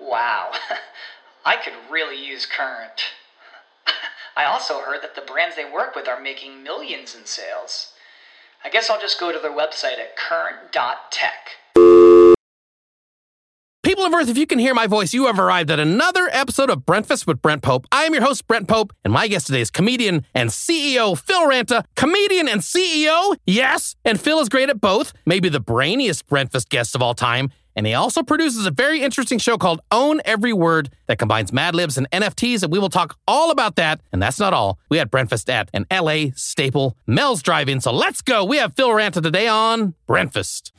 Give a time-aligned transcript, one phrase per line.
[0.00, 0.52] Wow,
[1.44, 3.02] I could really use Current.
[4.36, 7.92] I also heard that the brands they work with are making millions in sales.
[8.64, 11.50] I guess I'll just go to their website at current.tech.
[13.82, 16.68] People of Earth, if you can hear my voice, you have arrived at another episode
[16.68, 17.86] of Breakfast with Brent Pope.
[17.90, 21.48] I am your host, Brent Pope, and my guest today is comedian and CEO Phil
[21.48, 21.84] Ranta.
[21.96, 23.36] Comedian and CEO?
[23.46, 27.50] Yes, and Phil is great at both, maybe the brainiest breakfast guest of all time.
[27.76, 31.74] And he also produces a very interesting show called Own Every Word that combines Mad
[31.74, 34.00] Libs and NFTs, and we will talk all about that.
[34.12, 34.78] And that's not all.
[34.88, 37.80] We had breakfast at an LA staple, Mel's Drive-In.
[37.80, 38.44] So let's go.
[38.44, 40.72] We have Phil Ranta today on Breakfast.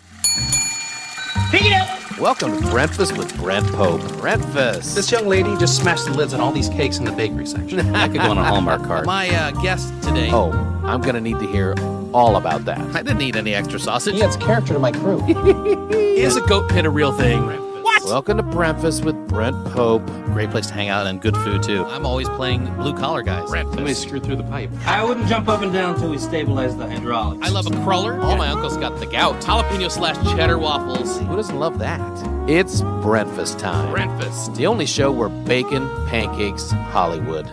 [1.51, 2.19] Pick it up!
[2.19, 4.01] Welcome to Breakfast with Brent Pope.
[4.19, 4.93] Breakfast.
[4.93, 7.79] This young lady just smashed the lids on all these cakes in the bakery section.
[7.95, 9.05] I could go on a Hallmark card.
[9.07, 10.29] My uh, guest today.
[10.31, 10.51] Oh,
[10.85, 11.73] I'm going to need to hear
[12.13, 12.79] all about that.
[12.95, 14.15] I didn't need any extra sausage.
[14.15, 15.23] He adds character to my crew.
[15.91, 17.41] Is a goat pit a real thing?
[17.83, 18.03] What?
[18.05, 20.05] Welcome to Breakfast with Brent Pope.
[20.25, 21.85] Great place to hang out and good food too.
[21.85, 23.49] I'm always playing blue collar guys.
[23.49, 24.69] Somebody screwed through the pipe.
[24.85, 27.45] I wouldn't jump up and down until we stabilize the hydraulics.
[27.45, 28.19] I love a cruller.
[28.21, 29.41] All my uncles got the gout.
[29.41, 31.19] Jalapeno slash cheddar waffles.
[31.19, 32.01] Who doesn't love that?
[32.49, 33.91] It's breakfast time.
[33.91, 34.55] Breakfast.
[34.55, 37.47] The only show where bacon, pancakes, Hollywood.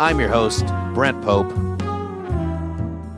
[0.00, 1.52] I'm your host, Brent Pope.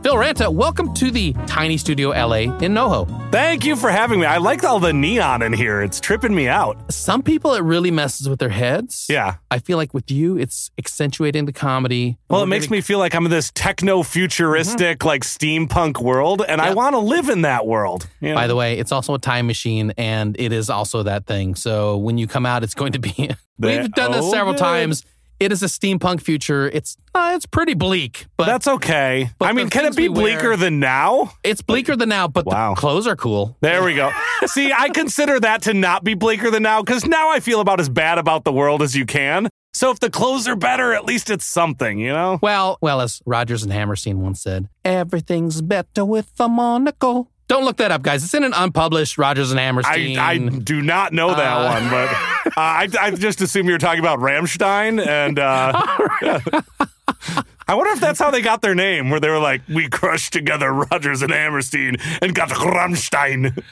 [0.06, 3.32] Phil Ranta, welcome to the tiny studio LA in NoHo.
[3.32, 4.26] Thank you for having me.
[4.26, 5.82] I like all the neon in here.
[5.82, 6.92] It's tripping me out.
[6.92, 9.06] Some people it really messes with their heads.
[9.08, 9.38] Yeah.
[9.50, 12.18] I feel like with you, it's accentuating the comedy.
[12.30, 15.08] Well, it makes gonna- me feel like I'm in this techno futuristic, mm-hmm.
[15.08, 18.08] like steampunk world, and I want to live in that world.
[18.20, 18.36] know?
[18.36, 21.56] By the way, it's also a time machine, and it is also that thing.
[21.56, 23.12] So when you come out, it's going to be.
[23.58, 25.04] We've done this several times.
[25.38, 26.66] It is a steampunk future.
[26.68, 29.30] It's uh, it's pretty bleak, but That's okay.
[29.38, 31.32] but I mean, the can it things be we wear- bleaker than now?
[31.44, 32.26] it's bleaker than now.
[32.28, 32.74] But Wow.
[32.74, 33.56] the clothes are cool.
[33.60, 34.10] There we go.
[34.46, 37.80] See, I consider that to not be bleaker than now because now I feel about
[37.80, 39.48] as bad about the world as you can.
[39.74, 42.38] So if the clothes are better, at least it's something, you know?
[42.40, 47.30] Well, well, as Rodgers and Hammerstein once said, everything's better with a monocle.
[47.48, 48.24] Don't look that up, guys.
[48.24, 50.18] It's in an unpublished Rodgers and Hammerstein.
[50.18, 52.08] I do not know that Uh, one, but
[52.56, 55.04] uh, I, I just assume you're talking about Rammstein.
[55.06, 55.72] And uh,
[57.68, 60.32] I wonder if that's how they got their name, where they were like, we crushed
[60.32, 63.62] together Rodgers and Hammerstein and got Rammstein.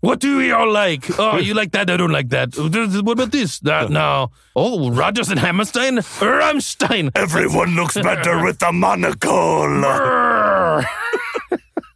[0.00, 1.04] What do we all like?
[1.18, 1.90] Oh, you like that?
[1.90, 2.56] I don't like that.
[2.56, 3.58] What about this?
[3.60, 4.30] That no.
[4.56, 7.10] Oh, Rodgers and Hammerstein, Rammstein.
[7.14, 9.68] Everyone looks better with a monocle.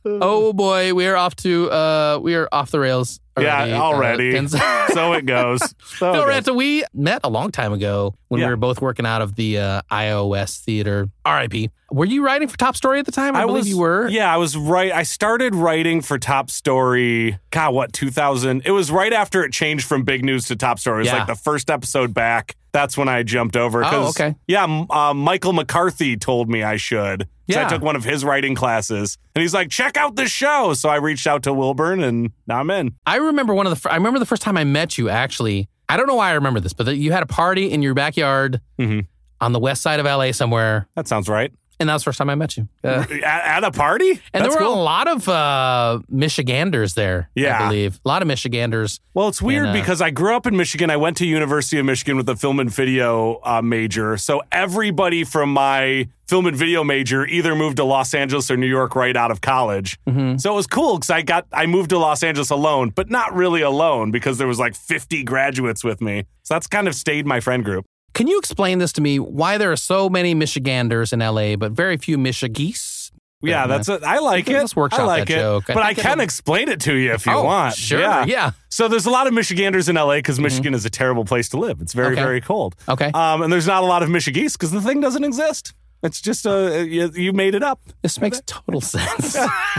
[0.06, 3.20] Oh boy, we are off to uh, we are off the rails.
[3.36, 3.70] Already.
[3.72, 4.38] Yeah, already.
[4.38, 4.46] Uh,
[4.92, 5.60] so it goes.
[5.96, 6.44] So Phil it goes.
[6.44, 8.46] Ranta, we met a long time ago when Yeah.
[8.46, 11.08] we were both working out of the uh, iOS theater.
[11.26, 11.70] RIP.
[11.90, 13.34] Were you writing for Top Story at the time?
[13.34, 14.08] I, believe was, you were.
[14.08, 14.92] Yeah, I was right.
[14.92, 17.38] I started writing for Top Story.
[17.50, 18.62] God, what 2000?
[18.64, 20.98] It was right after it changed from Big News to Top Story.
[20.98, 21.18] It was Yeah.
[21.18, 22.56] like the first episode back.
[22.72, 23.84] That's when I jumped over.
[23.84, 24.34] Oh, okay.
[24.48, 27.28] Yeah, uh, Michael McCarthy told me I should.
[27.50, 27.66] So Yeah.
[27.66, 30.88] I took one of his writing classes, and he's like, "Check out this show." So
[30.88, 32.94] I reached out to Wilburn, and now I'm in.
[33.06, 33.76] I remember one of the.
[33.76, 35.08] fir- I remember the first time I met you.
[35.10, 37.82] Actually, I don't know why I remember this, but that you had a party in
[37.82, 39.06] your backyard Mhm.
[39.40, 41.52] on the west side of LA somewhere, That sounds right.
[41.80, 42.68] And that was the first time I met you.
[42.82, 44.80] Uh, At, at a party, and That's there were cool.
[44.80, 47.30] a lot of uh, Michiganders there.
[47.34, 47.62] Yeah.
[47.62, 49.00] I believe a lot of Michiganders.
[49.14, 50.90] Well, it's weird And, uh, because I grew up in Michigan.
[50.90, 54.16] I went to University of Michigan with a film and video uh, major.
[54.16, 58.66] So everybody from my film and video major either moved to Los Angeles or New
[58.66, 59.98] York right out of college.
[60.06, 60.38] Mm-hmm.
[60.38, 63.34] So it was cool because I got I moved to Los Angeles alone, but not
[63.34, 66.24] really alone because there was like 50 graduates with me.
[66.42, 67.84] So that's kind of stayed my friend group.
[68.14, 69.18] Can you explain this to me?
[69.18, 73.10] Why there are so many Michiganders in LA, but very few Michigese?
[73.42, 74.02] Yeah, that's it.
[74.02, 74.54] I like it.
[74.54, 75.36] Let's workshop I like that it.
[75.36, 75.68] joke.
[75.68, 77.74] I but I, can explain it to you if you oh, want.
[77.74, 78.00] Sure.
[78.00, 78.24] Yeah.
[78.24, 78.50] Yeah.
[78.70, 81.58] So there's a lot of Michiganders in LA because Michigan is a terrible place to
[81.58, 81.80] live.
[81.80, 82.22] It's very, Okay.
[82.22, 82.74] very cold.
[82.88, 83.10] Okay.
[83.12, 85.74] Um, and there's not a lot of Michigese because the thing doesn't exist.
[86.02, 87.80] It's just uh, you, you made it up.
[88.02, 89.34] this makes total sense.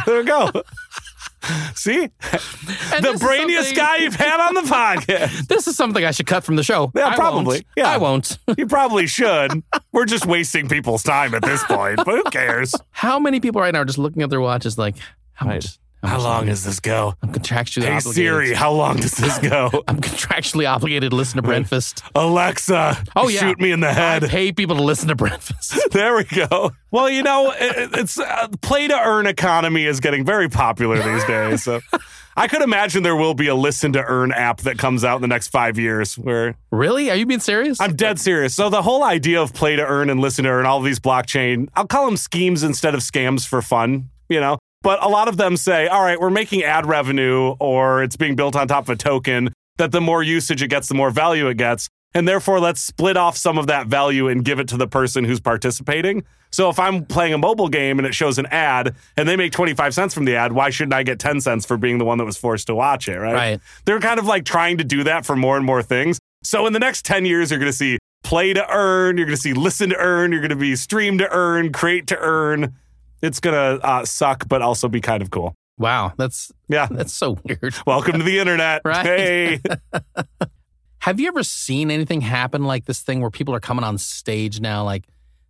[0.06, 0.52] There we go.
[1.76, 5.48] See, the brainiest guy you've had on the podcast.
[5.48, 6.92] This is something I should cut from the show.
[6.96, 7.58] Yeah, I probably.
[7.58, 7.66] Won't.
[7.78, 7.90] Yeah.
[7.90, 8.38] I won't.
[8.58, 9.64] You probably should.
[9.92, 12.74] We're just wasting people's time at this point, but who cares?
[12.92, 14.96] How many people right now are just looking at their watches like,
[15.34, 15.56] how Right.
[15.56, 15.78] much?
[16.06, 17.14] How long does this go?
[17.22, 18.14] I'm contractually Hey obligated.
[18.14, 19.70] Siri, how long does this go?
[19.88, 22.04] I'm contractually obligated to listen to Breakfast.
[22.16, 24.24] Alexa, Oh yeah, shoot me in the I head.
[24.24, 25.74] pay people to listen to Breakfast.
[25.92, 26.72] There we go.
[26.92, 31.24] Well, you know, it, it's uh, play to earn economy is getting very popular these
[31.26, 31.64] days.
[31.64, 31.80] So
[32.36, 35.22] I could imagine there will be a listen to earn app that comes out in
[35.22, 37.10] the next five years where really?
[37.10, 37.80] Are you being serious?
[37.80, 38.54] I'm dead serious.
[38.54, 41.70] So the whole idea of play to earn and listen to earn, all these blockchain,
[41.76, 44.58] I'll call them schemes instead of scams for fun, you know?
[44.86, 48.36] But a lot of them say, all right, we're making ad revenue or it's being
[48.36, 51.48] built on top of a token that the more usage it gets, the more value
[51.48, 51.90] it gets.
[52.14, 55.24] And therefore, let's split off some of that value and give it to the person
[55.24, 56.24] who's participating.
[56.52, 59.54] So if I'm playing a mobile game and it shows an ad and they make
[59.54, 62.20] 25 cents from the ad, why shouldn't I get 10 cents for being the one
[62.20, 63.34] that was forced to watch it, right?
[63.34, 63.62] Right.
[63.86, 66.20] They're kind of like trying to do that for more and more things.
[66.44, 69.36] So in the next 10 years, you're going to see play to earn, you're going
[69.36, 72.76] to see listen to earn, you're going to be stream to earn, create to earn.
[73.26, 75.54] It's to uh, suck, but also be kind of cool.
[75.78, 76.88] wow, that's Yeah.
[76.90, 77.76] that's so weird.
[77.86, 78.82] Welcome to the internet.
[78.86, 79.06] Right.
[79.06, 79.60] Hey.
[81.00, 84.60] Have you ever seen anything happen like this thing where people are coming on stage
[84.60, 85.04] now, like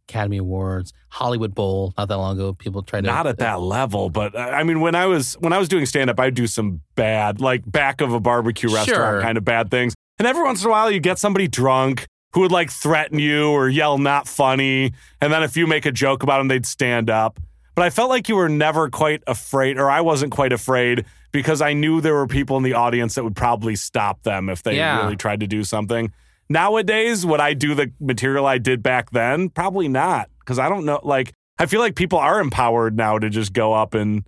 [0.10, 1.94] Academy Awards, Hollywood Bowl?
[1.98, 4.82] Not that long ago, people tried to Not at that level, but uh, I mean,
[4.82, 8.02] when I was when I was doing stand up, I'd do some bad, like back
[8.02, 9.22] of a barbecue restaurant Sure.
[9.22, 9.94] kind of bad things.
[10.20, 13.50] And every once in a while, you get somebody drunk who would like threaten you
[13.50, 17.10] or yell "not funny," and then if you make a joke about them, they'd stand
[17.10, 17.40] up.
[17.76, 21.62] But I felt like you were never quite afraid, or I wasn't quite afraid because
[21.62, 24.78] I knew there were people in the audience that would probably stop them if they
[24.78, 25.02] Yeah.
[25.04, 26.12] really tried to do something.
[26.50, 29.50] Nowadays, would I do the material I did back then?
[29.50, 31.00] Probably not, because I don't know.
[31.04, 34.24] Like, I feel like people are empowered now to just go up and.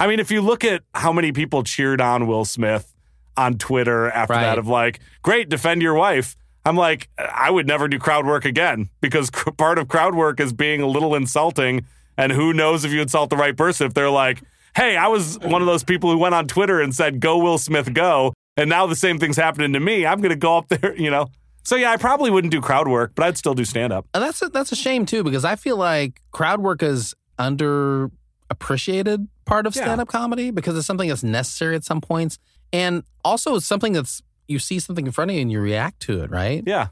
[0.00, 2.94] I mean, if you look at how many people cheered on Will Smith
[3.36, 4.42] on Twitter after Right.
[4.42, 6.36] that, of like, great, defend your wife.
[6.64, 10.52] I'm like, I would never do crowd work again because part of crowd work is
[10.52, 11.84] being a little insulting.
[12.18, 14.42] And who knows if you insult the right person if they're like,
[14.76, 17.56] hey, I was one of those people who went on Twitter and said, go Will
[17.56, 18.34] Smith, go.
[18.58, 20.04] And now the same thing's happening to me.
[20.04, 21.28] I'm going to go up there, you know?
[21.64, 24.06] So yeah, I probably wouldn't do crowd work, but I'd still do stand up.
[24.12, 29.28] And that's a, that's a shame too because I feel like crowd work is underappreciated
[29.48, 32.38] part of stand up comedy because it's something that's necessary at some points,
[32.72, 36.00] and also it's something that's you see something in front of you and you react
[36.00, 36.62] to it, right?
[36.66, 36.88] Yeah.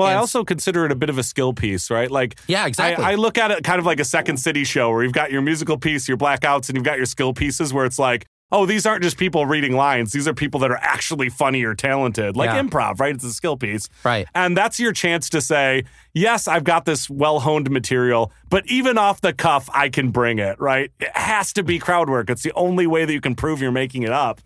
[0.00, 2.10] Well, I also consider it a bit of a skill piece, right?
[2.10, 3.04] Like, Yeah, exactly.
[3.04, 5.30] I, I look at it kind of like a Second City show where you've got
[5.30, 8.66] your musical piece, your blackouts, and you've got your skill pieces where it's like, oh,
[8.66, 10.10] these aren't just people reading lines.
[10.10, 12.60] These are people that are actually funny or talented, like Yeah.
[12.60, 13.14] improv, right?
[13.14, 13.88] It's a skill piece.
[14.04, 14.26] right.
[14.34, 18.98] And that's your chance to say, yes, I've got this well honed material, but even
[18.98, 20.90] off the cuff, I can bring it, right?
[20.98, 22.28] It has to be crowd work.
[22.28, 24.40] It's the only way that you can prove you're making it up.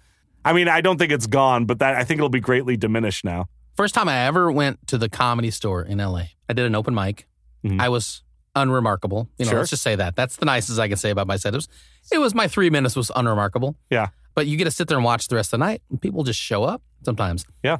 [0.44, 3.24] I mean, I don't think it's gone, but that I think it'll be greatly diminished
[3.24, 3.46] now.
[3.76, 6.94] First time I ever went to the comedy store in LA, I did an open
[6.94, 7.26] mic.
[7.64, 7.80] Mhm.
[7.80, 8.22] I was
[8.54, 9.28] unremarkable.
[9.38, 9.58] You know, Sure.
[9.60, 10.14] let's just say that.
[10.16, 11.54] That's the nicest I can say about my set.
[11.54, 13.76] It was, my three minutes was unremarkable.
[13.90, 14.08] Yeah.
[14.34, 15.82] But you get to sit there and watch the rest of the night.
[15.90, 17.44] And people just show up sometimes.
[17.64, 17.78] Yeah.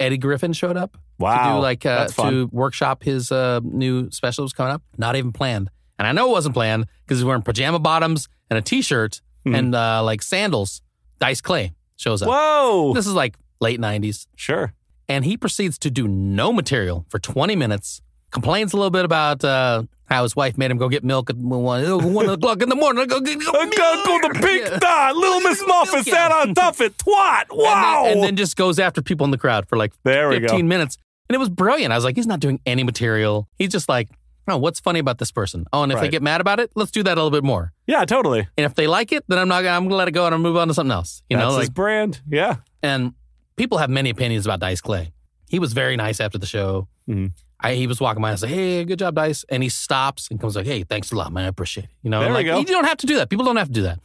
[0.00, 1.36] Eddie Griffin showed up Wow.
[1.48, 4.82] to do like uh, to workshop his uh, new special that was coming up.
[4.98, 5.70] Not even planned.
[5.98, 9.56] And I know it wasn't planned because he's wearing pajama bottoms and a t-shirt Mhm.
[9.58, 10.82] and uh, like sandals.
[11.20, 12.28] Dice Clay shows up.
[12.28, 12.92] Whoa.
[12.94, 14.74] This is like late 90s Sure.
[15.08, 18.02] And he proceeds to do no material for 20 minutes.
[18.30, 21.36] Complains a little bit about uh, how his wife made him go get milk at
[21.36, 23.02] one, uh, one o'clock in the morning.
[23.02, 24.78] I go get go I gotta go to Pink Yeah.
[24.78, 25.16] Dot.
[25.16, 26.98] Little Miss Muffet sat on top it.
[26.98, 27.44] Twat.
[27.50, 28.02] Wow.
[28.04, 30.60] And then, and then just goes after people in the crowd for like there 15
[30.60, 30.66] go.
[30.66, 30.98] minutes.
[31.28, 31.92] And it was brilliant.
[31.92, 33.48] I was like, he's not doing any material.
[33.58, 34.08] He's just like,
[34.48, 35.64] oh, what's funny about this person?
[35.72, 37.72] Oh, and if they get mad about it, let's do that a little bit more.
[37.86, 38.46] Yeah, totally.
[38.56, 39.62] And if they like it, then I'm not.
[39.62, 41.22] gonna I'm gonna let it go and I'm gonna move on to something else.
[41.30, 42.20] You That's know, his like brand.
[42.28, 42.56] Yeah.
[42.82, 43.14] and
[43.56, 45.12] people have many opinions about Dice Clay.
[45.48, 46.88] He was very nice after the show.
[47.08, 47.32] Mhm.
[47.60, 50.28] I, he was walking by and I said, "Hey, good job, Dice," and he stops
[50.30, 51.44] and comes like, "Hey, thanks a lot, man.
[51.44, 52.58] I appreciate it." You know, There like go.
[52.58, 53.30] you don't have to do that.
[53.30, 53.98] People don't have to do that.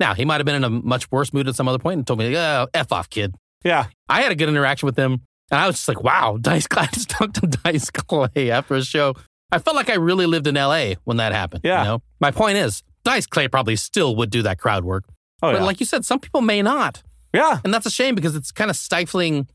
[0.00, 2.06] Now he might have been in a much worse mood at some other point and
[2.06, 3.34] told me, "Oh, f off, kid."
[3.64, 3.86] Yeah.
[4.08, 5.20] I had a good interaction with him,
[5.50, 8.74] and I was just like, "Wow, Dice Clay." I just talked to Dice Clay after
[8.74, 9.14] a show.
[9.52, 10.96] I felt like I really lived in L.A.
[11.04, 11.60] when that happened.
[11.62, 11.82] Yeah.
[11.82, 12.02] You know?
[12.20, 15.04] My point is, Dice Clay probably still would do that crowd work,
[15.40, 15.52] Oh, yeah.
[15.54, 15.64] but yeah.
[15.66, 17.04] like you said, some people may not.
[17.36, 17.60] Yeah.
[17.64, 19.46] And that's a shame because it's kind of stifling.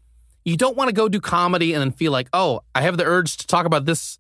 [0.46, 3.04] You don't want to go do comedy and then feel like, oh, I have the
[3.06, 4.18] urge to talk about this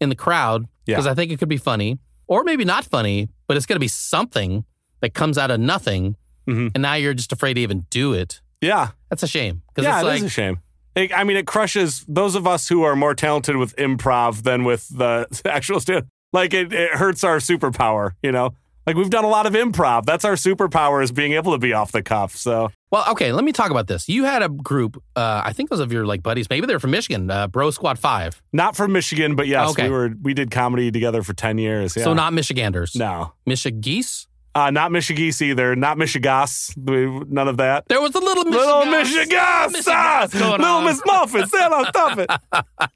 [0.00, 0.94] in the crowd Yeah.
[0.96, 3.80] because I think it could be funny or maybe not funny, but it's going to
[3.80, 4.64] be something
[5.00, 6.16] that comes out of nothing.
[6.48, 6.70] Mhm.
[6.74, 8.40] And now you're just afraid to even do it.
[8.60, 8.90] Yeah.
[9.10, 9.62] That's a shame.
[9.78, 10.60] Yeah, it's it like, is a shame.
[10.94, 14.64] It- I mean, it crushes those of us who are more talented with improv than
[14.64, 16.06] with the actual stand.
[16.32, 18.54] Like it, it hurts our superpower, you know.
[18.86, 20.04] Like we've done a lot of improv.
[20.04, 22.36] That's our superpower is being able to be off the cuff.
[22.36, 24.08] So well, okay, let me talk about this.
[24.08, 26.78] You had a group, uh, I think it was of your like buddies, maybe they're
[26.80, 28.42] from Michigan, uh, Bro Squad 5.
[28.52, 29.84] not from Michigan, but yes, Okay.
[29.84, 31.96] we were we did comedy together for ten years.
[31.96, 32.04] Yeah.
[32.04, 32.94] So not Michiganders.
[32.94, 33.32] no.
[33.48, 34.26] Michigese?
[34.54, 35.76] Uh, not Michigis either.
[35.76, 36.74] Not Michigas.
[36.78, 37.86] None of that.
[37.88, 39.84] There was a little Little Michigas, Michigas.
[39.88, 40.80] ah, going Little.
[40.80, 41.46] Miss Muffin.
[41.48, 42.30] Sit on top it.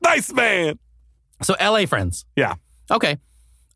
[0.03, 0.79] nice man.
[1.43, 2.25] So LA friends.
[2.35, 2.55] Yeah.
[2.91, 3.19] Okay.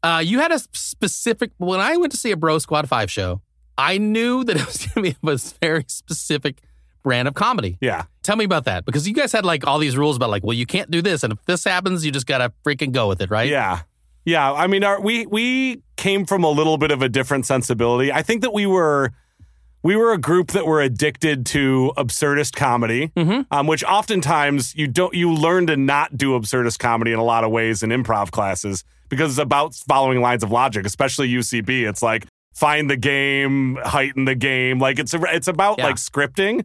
[0.03, 3.43] Uh, you had a specific when I went to see a Bro Squad Five show.
[3.77, 6.63] I knew that it was going to be a very specific
[7.03, 7.79] brand of comedy.
[7.81, 8.05] Yeah.
[8.23, 10.55] Tell me about that because you guys had like all these rules about like, well,
[10.55, 13.31] you can't do this, and if this happens, you just gotta freaking go with it,
[13.31, 13.49] right?
[13.49, 13.83] Yeah.
[14.25, 14.53] Yeah.
[14.53, 18.11] I mean, our, we we came from a little bit of a different sensibility.
[18.11, 19.13] I think that we were
[19.83, 23.13] we were a group that were addicted to absurdist comedy,
[23.51, 27.45] um, which oftentimes you don't you learn to not do absurdist comedy in a lot
[27.45, 31.87] of ways in improv classes because it's about following lines of logic, especially UCB.
[31.87, 34.79] It's like find the game, heighten the game.
[34.79, 35.87] Like it's a, it's about Yeah.
[35.87, 36.65] like scripting.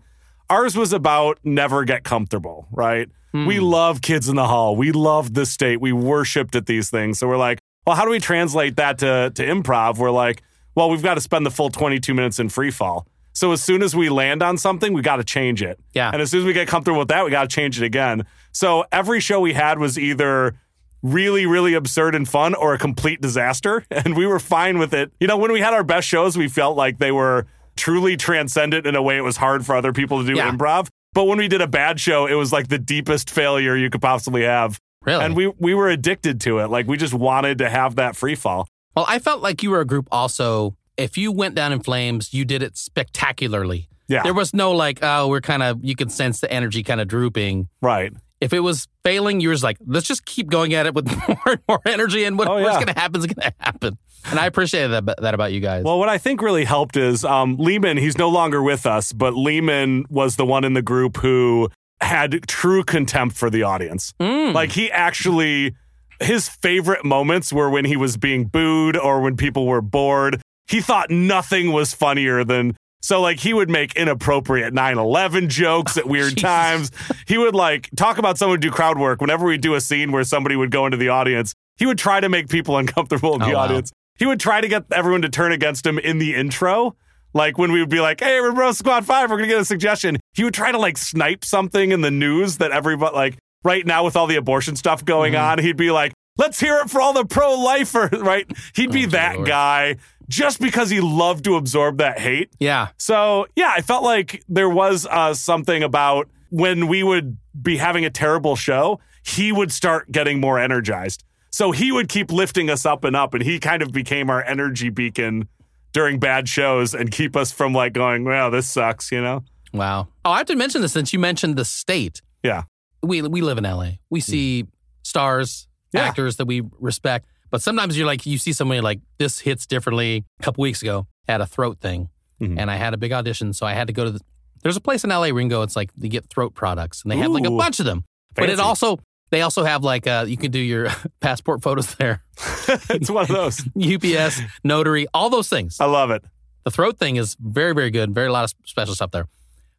[0.49, 3.09] Ours was about never get comfortable, right?
[3.33, 3.63] We hmm.
[3.63, 4.75] love Kids in the Hall.
[4.75, 5.79] We loved the state.
[5.79, 7.19] We worshipped at these things.
[7.19, 9.97] So we're like, well, how do we translate that to, to improv?
[9.97, 10.41] We're like,
[10.73, 13.07] well, we've got to spend the full 22 minutes in free fall.
[13.33, 15.79] So as soon as we land on something, we got to change it.
[15.93, 16.09] Yeah.
[16.11, 18.25] And as soon as we get comfortable with that, we got to change it again.
[18.51, 20.55] So every show we had was either
[21.01, 23.83] really, really absurd and fun or a complete disaster.
[23.91, 25.11] And we were fine with it.
[25.19, 28.85] You know, when we had our best shows, we felt like they were truly transcendent
[28.85, 30.51] in a way it was hard for other people to do Yeah.
[30.51, 30.87] improv.
[31.13, 34.01] But when we did a bad show, it was like the deepest failure you could
[34.01, 34.79] possibly have.
[35.05, 35.23] Really?
[35.25, 36.69] And we we were addicted to it.
[36.69, 38.67] Like we just wanted to have that free fall.
[38.95, 40.75] Well, I felt like you were a group also.
[40.97, 43.87] If you went down in flames, you did it spectacularly.
[44.07, 44.23] Yeah.
[44.23, 47.07] There was no like, oh, we're kind of, you could sense the energy kind of
[47.07, 47.69] drooping.
[47.81, 48.11] Right.
[48.41, 51.07] If it was failing, you were just like, let's just keep going at it with
[51.27, 52.73] more and more energy, and whatever's Oh, yeah.
[52.75, 53.97] going to happen is going to happen.
[54.29, 55.83] And I appreciated that, that about you guys.
[55.83, 59.35] Well, what I think really helped is um, Lehman, he's no longer with us, but
[59.35, 61.69] Lehman was the one in the group who
[62.01, 64.13] had true contempt for the audience.
[64.19, 64.53] Mm.
[64.53, 65.75] Like he actually,
[66.21, 70.41] his favorite moments were when he was being booed or when people were bored.
[70.67, 72.75] He thought nothing was funnier than.
[73.01, 76.41] So, like, he would make inappropriate 9 11 jokes at weird Jesus.
[76.41, 76.91] times.
[77.27, 79.21] He would, like, talk about someone do crowd work.
[79.21, 82.19] Whenever we do a scene where somebody would go into the audience, he would try
[82.19, 83.59] to make people uncomfortable in Oh, the wow.
[83.61, 83.91] audience.
[84.17, 86.97] He would try to get everyone to turn against him in the intro.
[87.33, 89.61] Like when we would be like, hey, we're Bro Squad 5, we're going to get
[89.61, 90.17] a suggestion.
[90.33, 94.03] He would try to like snipe something in the news that everybody, like right now
[94.03, 95.43] with all the abortion stuff going Mm-hmm.
[95.51, 98.45] on, he'd be like, let's hear it for all the pro lifers, right?
[98.75, 99.47] He'd be Oh, that Lord.
[99.47, 99.95] guy
[100.29, 102.49] just because he loved to absorb that hate.
[102.59, 102.89] yeah.
[102.97, 108.05] So yeah, I felt like there was uh, something about when we would be having
[108.05, 111.23] a terrible show, he would start getting more energized.
[111.51, 114.43] So he would keep lifting us up and up, and he kind of became our
[114.43, 115.49] energy beacon
[115.93, 119.43] during bad shows and keep us from like going, well, this sucks, you know?
[119.73, 120.07] Wow.
[120.23, 122.21] Oh, I have to mention this since you mentioned the state.
[122.43, 122.63] Yeah.
[123.01, 123.93] We we live in LA.
[124.09, 124.65] We see
[125.03, 126.01] stars, Yeah.
[126.05, 130.25] actors that we respect, but sometimes you're like you see somebody like this hits differently.
[130.39, 132.09] A couple weeks ago, I had a throat thing,
[132.41, 132.57] Mhm.
[132.59, 134.19] and I had a big audition, so I had to go to the.
[134.63, 135.61] There's a place in LA, Ringo.
[135.61, 138.03] It's like they get throat products, and they have like a bunch of them.
[138.35, 138.99] But it also
[139.31, 140.87] they also have like uh, you can do your
[141.21, 142.23] passport photos there,
[142.89, 143.61] it's one of those.
[143.77, 145.79] UPS, notary, all those things.
[145.79, 146.23] I love it.
[146.65, 148.13] The throat thing is very, very good.
[148.13, 149.27] Very a lot of special stuff there.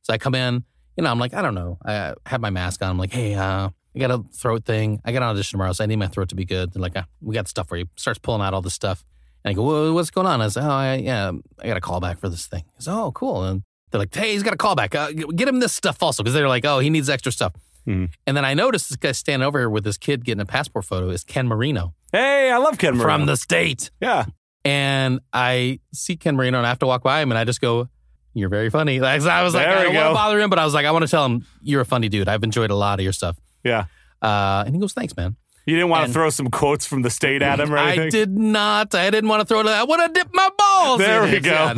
[0.03, 0.65] So I come in,
[0.97, 1.79] you know, I'm like, I don't know.
[1.85, 2.91] I have my mask on.
[2.91, 5.01] I'm like, hey, uh, I got a throat thing.
[5.05, 6.73] I got an audition tomorrow, so I need my throat to be good.
[6.73, 7.87] They're like, ah, we got stuff for you.
[7.97, 9.05] Starts pulling out all this stuff.
[9.45, 10.41] And I go, well, what's going on?
[10.41, 12.65] I said, oh, I, yeah, I got a call back for this thing.
[12.77, 13.45] He said, oh, cool.
[13.45, 14.95] And they're like, hey, he's got a call back.
[14.95, 16.23] Uh, get him this stuff also.
[16.23, 17.53] Because they're like, oh, he needs extra stuff.
[17.89, 18.11] Mhm.
[18.27, 20.85] And then I noticed this guy standing over here with this kid getting a passport
[20.85, 23.05] photo is Ken Marino Hey, I love Ken Marino.
[23.05, 23.91] from the state.
[24.01, 24.27] yeah.
[24.65, 27.61] And I see Ken Marino and I have to walk by him and I just
[27.63, 27.89] go,
[28.35, 29.01] You're very funny.
[29.01, 30.85] Like, I was like, There I don't want to bother him, but I was like,
[30.87, 32.29] I want to tell him you're a funny dude.
[32.29, 33.37] I've enjoyed a lot of your stuff.
[33.65, 33.85] Yeah.
[34.23, 35.37] Uh, and he goes, Thanks, man.
[35.67, 38.07] You didn't want to throw some quotes from the state at him or anything?
[38.07, 38.95] I did not.
[38.95, 39.67] I didn't want to throw it.
[39.67, 40.99] I want to dip my balls.
[40.99, 41.43] There in we it.
[41.45, 41.51] go.
[41.53, 41.73] Yeah,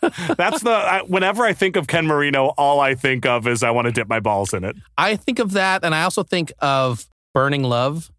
[0.00, 0.08] no.
[0.36, 3.72] That's the, I, whenever I think of Ken Marino, all I think of is I
[3.72, 4.76] want to dip my balls in it.
[4.96, 5.84] I think of that.
[5.84, 8.10] And I also think of Burning Love.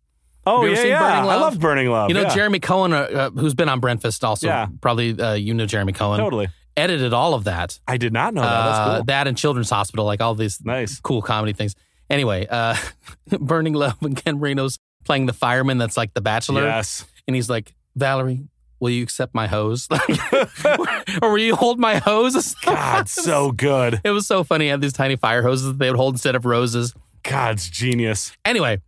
[0.46, 1.04] Oh, yeah, yeah.
[1.04, 1.60] I Love?
[1.60, 2.10] Burning Love.
[2.10, 2.34] You know, yeah.
[2.36, 4.48] Jeremy Cohen, uh, uh, who's been on Breakfast also.
[4.48, 4.68] Yeah.
[4.82, 6.20] Probably uh, you know Jeremy Cohen.
[6.20, 6.48] Totally.
[6.76, 7.80] Edited all of that.
[7.88, 8.50] I did not know that.
[8.66, 11.00] That's Uh, that and Children's Hospital, like all these Nice.
[11.00, 11.74] cool comedy things.
[12.10, 12.76] Anyway, uh,
[13.40, 16.64] Burning Love and Ken Marino's playing the fireman that's like the bachelor.
[16.64, 17.06] Yes.
[17.28, 18.48] And he's like, Valerie,
[18.80, 19.88] will you accept my hose?
[21.22, 22.56] or will you hold my hose?
[22.64, 24.02] God, so good.
[24.04, 24.66] It was so funny.
[24.66, 26.94] He had these tiny fire hoses that they would hold instead of roses.
[27.24, 28.32] God's genius.
[28.46, 28.82] Anyway,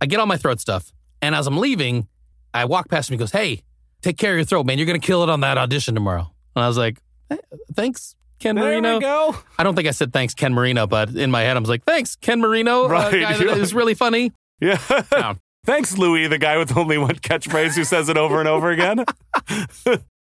[0.00, 0.92] I get all my throat stuff.
[1.20, 2.08] And as I'm leaving,
[2.54, 3.14] I walk past him.
[3.14, 3.62] He goes, Hey,
[4.02, 4.78] take care of your throat, man.
[4.78, 6.30] You're going to kill it on that audition tomorrow.
[6.54, 6.98] And I was like,
[7.30, 7.36] "Eh,
[7.74, 9.00] Thanks, Ken There Marino.
[9.00, 9.36] go.
[9.58, 11.84] I don't think I said thanks, Ken Marino, but in my head, I was like,
[11.84, 13.14] thanks, Ken Marino, Right.
[13.14, 14.32] a guy that is really funny.
[14.60, 14.78] Yeah.
[15.12, 15.34] Yeah.
[15.64, 19.04] Thanks, Louis, the guy with only one catchphrase who says it over and over again.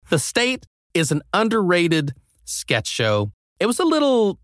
[0.09, 2.13] The state is an underrated
[2.45, 3.31] sketch show.
[3.59, 4.39] It was a little,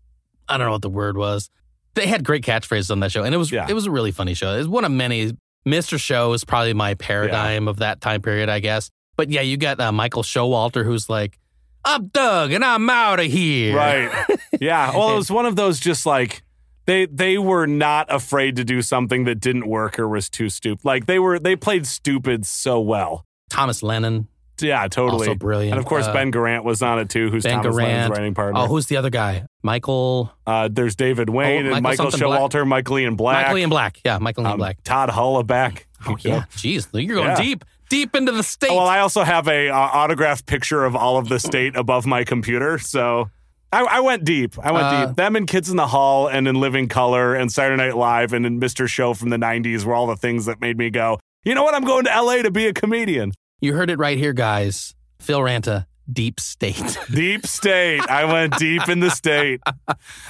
[0.48, 1.50] I don't know what the word was.
[1.94, 3.66] They had great catchphrases on that show, and it was Yeah.
[3.68, 4.54] it was a really funny show.
[4.54, 5.32] It was one of many.
[5.68, 6.00] Mr.
[6.00, 8.90] Show is probably my paradigm of that time period, I guess.
[9.16, 11.36] But yeah, you got uh, Michael Showalter, who's like,
[11.84, 14.10] "I'm Doug, and I'm out of here." Right.
[14.60, 14.90] Yeah.
[14.94, 16.42] Well, it was one of those just like
[16.84, 20.84] they they were not afraid to do something that didn't work or was too stupid.
[20.84, 23.24] Like they were they played stupid so well.
[23.48, 24.28] Thomas Lennon,
[24.60, 25.28] Yeah, totally.
[25.28, 25.72] also brilliant.
[25.72, 28.34] And of course, Uh, Ben Garant was on it too, who's Ben Thomas Lennon's writing
[28.34, 28.60] partner.
[28.60, 29.46] Oh, who's the other guy?
[29.62, 32.40] Michael uh, there's David Wain Oh, and Michael Michael something Black.
[32.50, 34.00] Showalter, Michael Ian Black, Michael Ian Black.
[34.04, 34.82] Yeah, Michael Ian um, Black.
[34.84, 35.84] Todd Holoubek.
[36.06, 37.40] Oh yeah, jeez, you're going Yeah.
[37.42, 38.70] deep, deep into the state.
[38.70, 42.06] Oh, well, I also have a uh, autographed picture of all of the state above
[42.06, 43.28] my computer, so
[43.72, 44.54] I, I went deep.
[44.58, 45.16] I went Uh, deep.
[45.16, 48.46] Them and Kids in the Hall, and in Living Color, and Saturday Night Live, and
[48.46, 48.88] in Mr.
[48.88, 51.20] Show from the '90s were all the things that made me go.
[51.44, 51.74] You know what?
[51.74, 53.32] I'm going to LA to be a comedian.
[53.60, 54.94] you heard it right here, guys.
[55.20, 56.98] Phil Ranta, deep state.
[57.14, 58.00] Deep state.
[58.08, 59.60] I went deep in the state.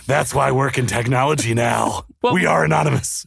[0.06, 2.04] That's why I work in technology now.
[2.22, 3.26] Well- we are anonymous.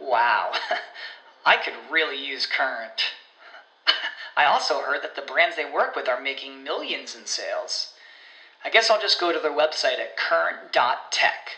[0.00, 0.52] Wow,
[1.46, 3.02] I could really use Current.
[4.36, 7.92] I also heard that the brands they work with are making millions in sales.
[8.64, 11.50] I guess I'll just go to their website at current.tech.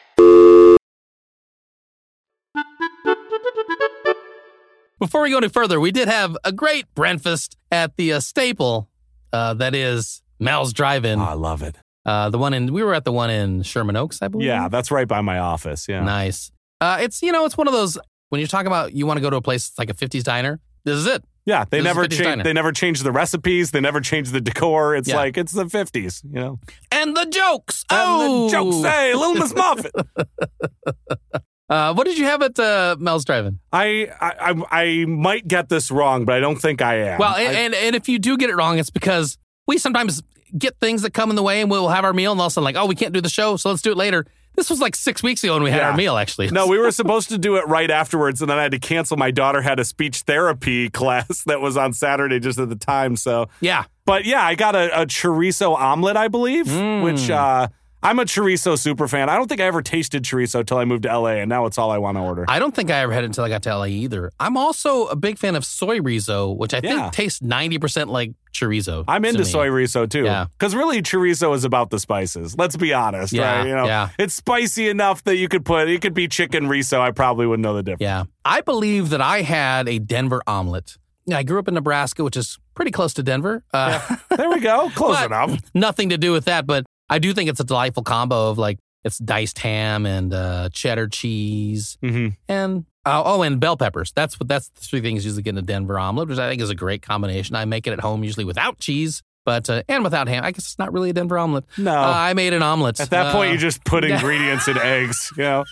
[5.00, 8.88] Before we go any further, we did have a great breakfast at the uh, staple
[9.32, 11.18] uh, that is Mel's Drive-In.
[11.18, 11.76] Oh, I love it.
[12.06, 14.46] Uh, the one in we were at the one in Sherman Oaks, I believe.
[14.46, 15.88] Yeah, that's right by my office.
[15.88, 16.04] Yeah.
[16.04, 16.50] nice.
[16.80, 17.96] Uh, it's you know it's one of those
[18.32, 20.58] when you're talking about you want to go to a place like a 50s diner.
[20.84, 21.22] This is it.
[21.44, 22.42] Yeah, they This never 50s change.
[22.44, 23.72] They never change the recipes.
[23.72, 24.96] They never change the decor.
[24.96, 25.16] It's Yeah.
[25.16, 26.58] like it's the fifties, you know.
[26.90, 27.84] And the jokes.
[27.90, 29.92] And oh, the jokes, hey, Little Miss Muffet.
[31.70, 33.58] Uh, what did you have at uh, Mel's Drive-In?
[33.72, 37.18] I, I I I might get this wrong, but I don't think I am.
[37.18, 40.22] Well, I- and, and and if you do get it wrong, it's because we sometimes
[40.58, 42.50] get things that come in the way, and we'll have our meal, and all of
[42.50, 44.26] a sudden, like, oh, we can't do the show, so let's do it later.
[44.54, 45.90] This was like six weeks ago when we had Yeah.
[45.90, 46.48] our meal, actually.
[46.50, 49.16] no, we were supposed to do it right afterwards, and then I had to cancel.
[49.16, 53.16] My daughter had a speech therapy class that was on Saturday just at the time.
[53.16, 57.02] So, yeah, but yeah, I got a, a chorizo omelet, I believe, Mm.
[57.02, 57.68] which uh,
[58.02, 59.28] I'm a chorizo super fan.
[59.28, 61.78] I don't think I ever tasted chorizo till I moved to LA, and now it's
[61.78, 62.44] all I want to order.
[62.48, 64.30] I don't think I ever had it until I got to LA either.
[64.40, 67.02] I'm also a big fan of soy rizo, which I Yeah.
[67.02, 69.04] think tastes 90% like chorizo.
[69.06, 69.44] I'm into me.
[69.44, 70.24] soy riso too.
[70.24, 70.46] Yeah.
[70.58, 72.56] Because really, chorizo is about the spices.
[72.58, 73.66] Let's be honest, Yeah, right?
[73.68, 74.08] You know, yeah.
[74.18, 77.00] it's spicy enough that you could put it could be chicken riso.
[77.00, 78.02] I probably wouldn't know the difference.
[78.02, 78.24] Yeah.
[78.44, 80.96] I believe that I had a Denver omelet.
[81.32, 83.62] I grew up in Nebraska, which is pretty close to Denver.
[83.72, 84.00] Uh,
[84.36, 84.90] There we go.
[84.96, 85.56] Close enough.
[85.72, 88.78] nothing to do with that, but I do think it's a delightful combo of like
[89.04, 94.12] it's diced ham and uh, cheddar cheese hmm and uh, oh, and bell peppers.
[94.12, 96.62] That's what that's the three things usually get in a Denver omelet, which I think
[96.62, 97.56] is a great combination.
[97.56, 100.44] I make it at home usually without cheese, but uh, and without ham.
[100.44, 101.64] I guess it's not really a Denver omelet.
[101.76, 101.92] No.
[101.92, 103.00] Uh, I made an omelet.
[103.00, 105.32] At that point, Uh, you just put ingredients in eggs.
[105.36, 105.64] You know,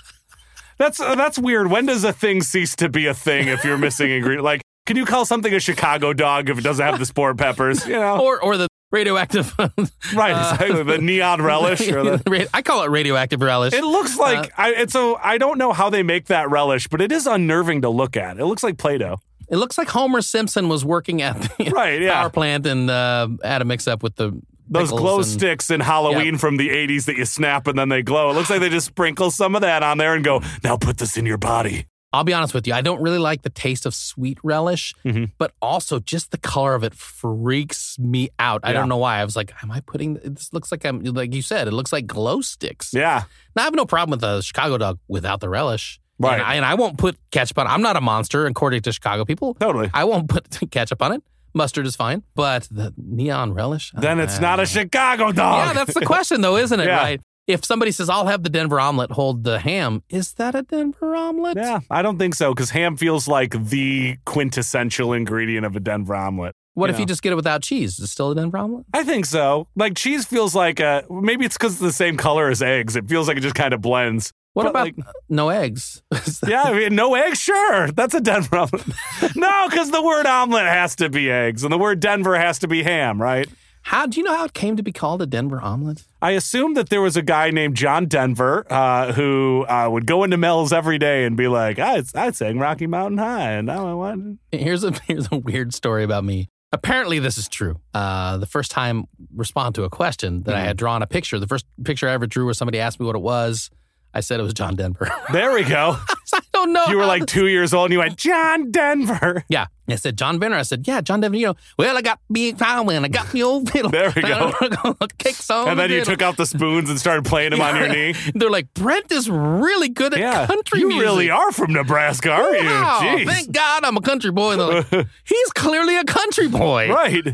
[0.77, 1.71] that's uh, that's weird.
[1.71, 4.45] When does a thing cease to be a thing if you're missing ingredient?
[4.45, 7.87] Like, can you call something a Chicago dog if it doesn't have the sport peppers?
[7.87, 9.53] You know, or or the radioactive.
[9.59, 10.33] right?
[10.33, 10.83] uh, Exactly.
[10.83, 12.49] The neon relish or the.
[12.55, 13.73] I call it radioactive relish.
[13.75, 15.15] It looks Uh, like I, it's a.
[15.23, 18.39] I don't know how they make that relish, but it is unnerving to look at.
[18.39, 19.19] It looks like Play-Doh.
[19.49, 22.21] It looks like Homer Simpson was working at the Right, yeah.
[22.21, 25.81] power plant and uh, had a mix up with the Those glow and- sticks in
[25.81, 28.31] Halloween from the 80s that you snap and then they glow.
[28.31, 30.99] It looks like they just sprinkle some of that on there and go, now put
[30.99, 31.87] this in your body.
[32.13, 35.31] I'll be honest with you, I don't really like the taste of sweet relish, Mhm.
[35.39, 38.61] but also just the color of it freaks me out.
[38.65, 39.19] I don't know why.
[39.19, 40.53] I was like, am I putting this?
[40.53, 42.91] Looks like I'm like you said, it looks like glow sticks.
[42.93, 43.25] Yeah.
[43.55, 46.01] Now I have no problem with a Chicago dog without the relish.
[46.19, 46.35] Right.
[46.35, 47.67] And I, and I won't put ketchup on.
[47.67, 47.71] it.
[47.71, 49.55] I'm not a monster, according to Chicago people.
[49.55, 49.89] Totally.
[49.95, 51.23] I won't put ketchup on it.
[51.55, 53.91] Mustard is fine, but the neon relish.
[53.95, 55.67] Then it's uh, not a Chicago dog.
[55.69, 56.87] Yeah, that's the question, though, isn't it?
[56.91, 56.97] Yeah.
[56.99, 57.21] Right.
[57.53, 61.15] If somebody says, "I'll have the Denver omelet, hold the ham," is that a Denver
[61.15, 61.57] omelet?
[61.57, 66.15] Yeah, I don't think so because ham feels like the quintessential ingredient of a Denver
[66.15, 66.55] omelet.
[66.75, 67.99] What You if you just get it without cheese?
[67.99, 68.87] Is it still a Denver omelet?
[68.95, 69.69] I think so.
[69.77, 72.97] Like cheese feels like a maybe it's because it's the same color as eggs.
[72.97, 74.33] It feels like it just kind of blends.
[74.53, 74.97] What But, about like-
[75.29, 76.03] no eggs?
[76.47, 77.91] Yeah, I mean, no eggs, sure.
[77.93, 78.83] That's a Denver omelet.
[79.37, 82.69] no, because the word omelet has to be eggs, and the word Denver has to
[82.69, 83.49] be ham, right?
[83.83, 86.05] How do you know how it came to be called a Denver omelet?
[86.23, 90.23] I assume that there was a guy named John Denver uh, who uh, would go
[90.25, 93.89] into Mel's every day and be like, I, I sang Rocky Mountain High, and now
[93.89, 94.39] I want.
[94.53, 96.49] Here's a here's a weird story about me.
[96.73, 97.81] Apparently, this is true.
[97.93, 101.41] Uh, the first time respond to a question that I had drawn a picture.
[101.41, 103.71] The first picture I ever drew where somebody asked me what it was.
[104.13, 105.11] I said it was John Denver.
[105.33, 105.97] There we go.
[106.35, 106.87] I don't know.
[106.87, 109.45] You were like two years old, and you went, John Denver.
[109.49, 109.67] Yeah.
[109.89, 110.57] I said, John Venner.
[110.57, 111.37] I said, yeah, John Denver.
[111.37, 113.91] You know, well, I got me violin and I got me old fiddle.
[113.91, 114.53] There we go.
[115.19, 117.75] Kicks on And the then you took out the spoons and started playing them on
[117.77, 118.15] your knee.
[118.35, 121.05] They're like, Brent is really good at Yeah, country you music.
[121.07, 122.65] really are from Nebraska, are you?
[122.67, 123.27] Wow, Jeez.
[123.27, 124.57] thank God I'm a country boy.
[124.57, 126.89] Like, He's clearly a country boy.
[126.93, 127.25] Right.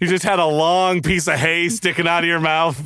[0.00, 2.78] You just had a long piece of hay sticking out of your mouth.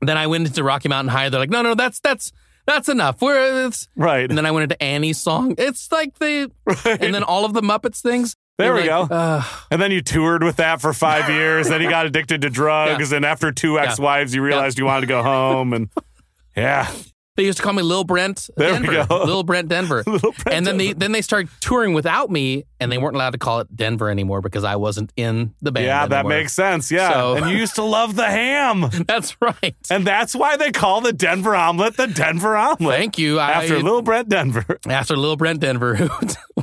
[0.00, 1.28] Then I went into Rocky Mountain High.
[1.28, 2.32] They're like, no, no, that's that's
[2.66, 3.20] that's enough.
[3.22, 4.28] We're it's right.
[4.28, 5.54] and then I went into Annie's song.
[5.58, 6.50] It's like the
[6.84, 8.34] and then all of the Muppets things.
[8.58, 9.14] There we like, go.
[9.14, 11.68] Uh, And then you toured with that for five years.
[11.68, 13.12] then you got addicted to drugs.
[13.12, 15.72] And after two ex wives, you realized you wanted to go home.
[15.74, 15.90] And
[16.56, 16.90] yeah.
[17.36, 19.06] They used to call me Lil Brent There we Denver.
[19.08, 19.24] go.
[19.26, 20.02] Lil Brent Denver.
[20.06, 23.30] Little Brent and then they then they started touring without me, and they weren't allowed
[23.30, 25.86] to call it Denver anymore because I wasn't in the band.
[25.86, 26.90] Yeah, that makes sense.
[26.90, 27.12] Yeah.
[27.12, 28.86] So- and you used to love the ham.
[29.06, 29.74] That's right.
[29.90, 32.96] And that's why they call the Denver omelet the Denver omelet.
[32.98, 33.38] Thank you.
[33.38, 34.64] After I, Little Brent Denver.
[34.88, 36.08] after Lil Brent Denver, who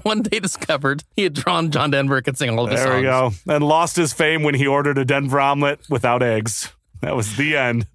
[0.02, 3.04] one day discovered he had drawn John Denver could sing all of his There we
[3.04, 3.32] go.
[3.48, 6.72] And lost his fame when he ordered a Denver omelet without eggs.
[7.02, 7.88] That was the end.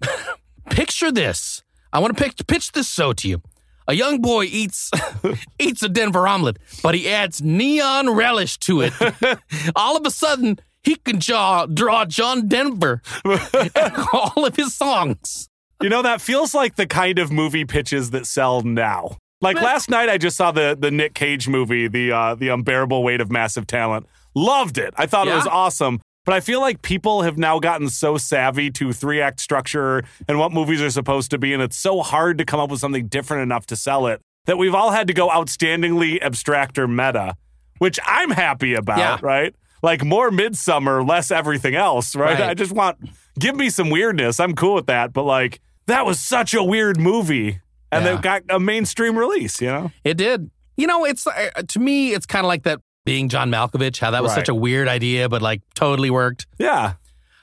[0.69, 1.63] Picture this.
[1.91, 3.41] I want to pitch, pitch this so to you.
[3.87, 4.91] A young boy eats
[5.59, 8.93] eats a Denver omelet, but he adds neon relish to it.
[9.75, 13.39] all of a sudden, he can draw, draw John Denver in
[14.13, 15.49] all of his songs.
[15.81, 19.17] You know, that feels like the kind of movie pitches that sell now.
[19.41, 23.01] Like last night, I just saw the the Nick Cage movie, the uh, the unbearable
[23.03, 24.05] weight of massive talent.
[24.35, 24.93] Loved it.
[24.97, 26.01] I thought it was awesome.
[26.25, 30.37] But I feel like people have now gotten so savvy to three act structure and
[30.37, 33.07] what movies are supposed to be, and it's so hard to come up with something
[33.07, 37.35] different enough to sell it that we've all had to go outstandingly abstract or meta,
[37.79, 38.97] which I'm happy about.
[38.99, 39.17] Yeah.
[39.21, 39.55] Right?
[39.81, 42.15] Like more midsummer, less everything else.
[42.15, 42.37] Right?
[42.39, 42.49] Right.
[42.49, 42.97] I just want
[43.39, 44.39] give me some weirdness.
[44.39, 45.13] I'm cool with that.
[45.13, 48.15] But like that was such a weird movie, and Yeah.
[48.15, 49.61] it got a mainstream release.
[49.61, 49.91] You know?
[50.03, 50.51] It did.
[50.77, 52.79] You know, it's uh, to me, it's kind of like that
[53.09, 54.35] being John Malkovich, how that was Right.
[54.37, 56.93] such a weird idea, but like totally worked, Yeah.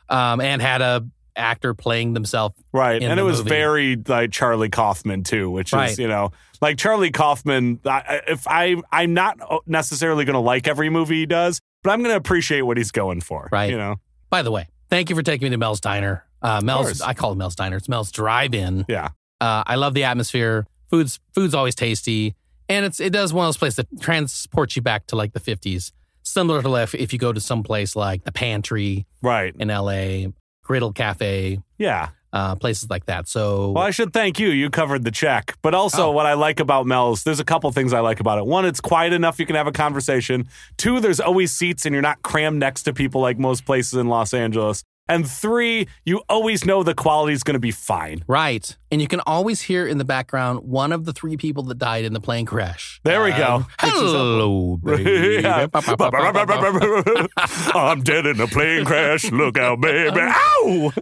[0.09, 2.55] um, and had a actor playing themselves.
[2.73, 3.03] Right.
[3.03, 3.49] and it was movie.
[3.51, 5.91] very like Charlie Kaufman too, which Right.
[5.91, 10.67] is, you know, like Charlie Kaufman, I, if I I'm not necessarily going to like
[10.67, 13.49] every movie he does, but I'm going to appreciate what he's going for.
[13.53, 13.71] Right.
[13.71, 13.97] You know.
[14.31, 16.25] By the way, thank you for taking me to Mel's Diner.
[16.41, 17.01] Uh, Mel's.
[17.03, 17.77] I call it Mel's Diner.
[17.77, 18.85] It's Mel's Drive-In.
[18.89, 19.09] Yeah.
[19.41, 20.67] Uh, I love the atmosphere.
[20.91, 22.35] Food's food's always tasty,
[22.69, 25.41] and it's it does one of those places that transports you back to like the
[25.41, 25.93] 50s.
[26.23, 29.55] Similar to if, if you go to some place like the Pantry Right.
[29.59, 30.33] in LA,
[30.65, 32.09] Griddle Cafe, Yeah.
[32.33, 33.29] uh, places like that.
[33.29, 34.49] So Well, I should thank you.
[34.49, 35.57] You covered the check.
[35.63, 36.11] But also, Oh.
[36.11, 38.47] what I like about Mel's, there's a couple things I like about it.
[38.47, 40.49] One, it's quiet enough you can have a conversation.
[40.77, 44.09] Two, there's always seats and you're not crammed next to people like most places in
[44.09, 44.83] Los Angeles.
[45.09, 48.25] And three, you always know the quality's going to be fine.
[48.27, 48.77] Right.
[48.91, 52.05] And you can always hear in the background one of the three people that died
[52.05, 53.01] in the plane crash.
[53.03, 53.67] There we Um, go.
[53.81, 55.45] Hello, baby.
[57.75, 59.31] I'm dead in a plane crash.
[59.33, 60.21] Look out, baby.
[60.21, 60.93] Ow!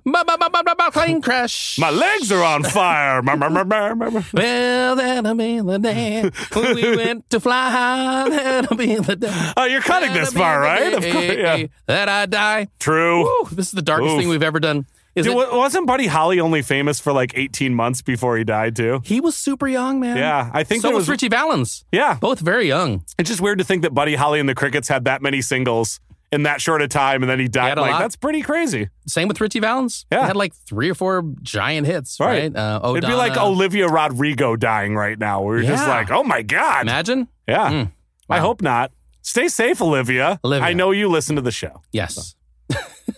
[0.92, 1.78] Plane crash.
[1.78, 3.20] My legs are on fire.
[3.22, 8.28] Well, that'll be the day when we went to fly high.
[8.30, 9.52] That'll be the day.
[9.56, 10.92] Oh, you're cutting this That'll be far, right?
[10.94, 11.66] Of course, yeah.
[11.86, 12.68] That I die.
[12.78, 13.24] True.
[13.24, 14.18] Woo, this is the darkest Oof.
[14.20, 14.86] thing we've ever done.
[15.22, 15.53] Dude, it?
[15.53, 19.00] wasn't Buddy Holly only famous for like 18 months before he died, too?
[19.05, 20.16] He was super young, man.
[20.16, 21.09] Yeah, I think so was was.
[21.09, 21.85] Ritchie Valens.
[21.92, 23.05] Yeah, Both very young.
[23.18, 26.00] it's just weird to think that Buddy Holly and the Crickets had that many singles
[26.33, 27.79] in that short a time, and then he died.
[27.79, 28.88] a Like that's pretty crazy.
[29.07, 30.05] Same with Ritchie Valens.
[30.11, 30.22] Yeah.
[30.22, 32.53] He had like three or four giant hits, Right.
[32.53, 32.57] right?
[32.57, 35.42] Uh, It'd be like Olivia Rodrigo dying right now.
[35.42, 36.83] We're just like, oh my god.
[36.83, 37.29] Imagine.
[37.46, 37.90] yeah, Mm.
[38.29, 38.90] I hope not.
[39.22, 40.40] Stay safe, Olivia.
[40.44, 40.66] Olivia.
[40.66, 41.83] I know you listen to the show.
[41.92, 42.35] Yes.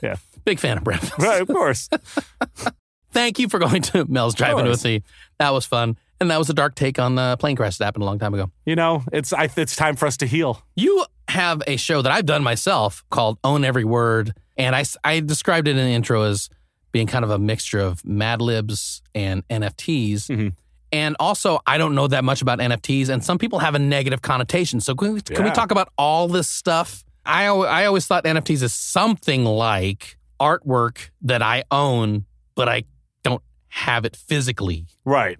[0.03, 0.17] Yeah.
[0.47, 1.13] Big fan of breakfast.
[1.19, 1.91] Right, of course.
[3.13, 4.79] Thank you for going to Mel's Driving course.
[4.79, 5.03] with me.
[5.39, 5.97] That was fun.
[6.21, 8.33] And that was a dark take on the plane crash that happened a long time
[8.33, 8.51] ago.
[8.65, 10.63] you know, it's I, it's time for us to heal.
[10.75, 14.33] You have a show that I've done myself called Own Every Word.
[14.57, 16.49] And I, I described it in the intro as
[16.93, 20.29] being kind of a mixture of Mad Libs and NFTs.
[20.29, 20.53] Mhm.
[20.93, 24.23] And also, I don't know that much about NFTs, and some people have a negative
[24.23, 24.81] connotation.
[24.81, 27.05] So, can we, can we talk about all this stuff?
[27.27, 32.85] I, I always thought NFTs is something like artwork that I own, but I
[33.23, 34.87] don't have it physically.
[35.05, 35.39] Right.